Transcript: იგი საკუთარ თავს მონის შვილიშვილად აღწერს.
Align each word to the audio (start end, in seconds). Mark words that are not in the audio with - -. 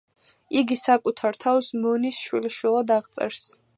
იგი 0.61 0.77
საკუთარ 0.83 1.37
თავს 1.45 1.69
მონის 1.83 2.23
შვილიშვილად 2.23 2.95
აღწერს. 2.97 3.45